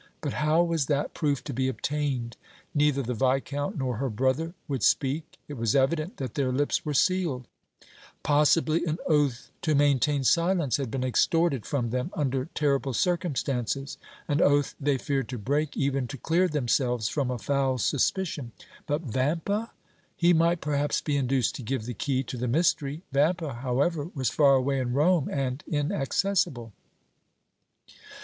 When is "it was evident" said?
5.47-6.17